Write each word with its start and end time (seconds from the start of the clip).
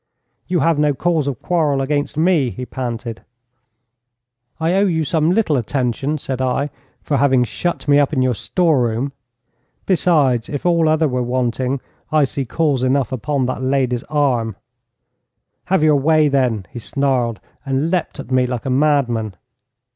'You 0.47 0.61
have 0.61 0.79
no 0.79 0.95
cause 0.95 1.27
of 1.27 1.39
quarrel 1.43 1.79
against 1.79 2.17
me,' 2.17 2.49
he 2.49 2.65
panted. 2.65 3.21
'I 4.59 4.73
owe 4.73 4.85
you 4.87 5.03
some 5.03 5.29
little 5.29 5.57
attention,' 5.57 6.17
said 6.17 6.41
I, 6.41 6.71
'for 7.03 7.17
having 7.17 7.43
shut 7.43 7.87
me 7.87 7.99
up 7.99 8.11
in 8.11 8.23
your 8.23 8.33
store 8.33 8.81
room. 8.81 9.13
Besides, 9.85 10.49
if 10.49 10.65
all 10.65 10.89
other 10.89 11.07
were 11.07 11.21
wanting, 11.21 11.81
I 12.11 12.23
see 12.23 12.45
cause 12.45 12.81
enough 12.83 13.11
upon 13.11 13.45
that 13.45 13.61
lady's 13.61 14.01
arm.' 14.05 14.55
'Have 15.65 15.83
your 15.83 15.97
way, 15.97 16.27
then!' 16.29 16.65
he 16.71 16.79
snarled, 16.79 17.39
and 17.63 17.91
leaped 17.91 18.19
at 18.19 18.31
me 18.31 18.47
like 18.47 18.65
a 18.65 18.71
madman. 18.71 19.35